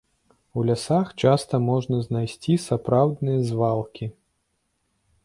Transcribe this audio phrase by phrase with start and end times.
[0.59, 4.05] У лясах часта можна знайсці сапраўдныя звалкі.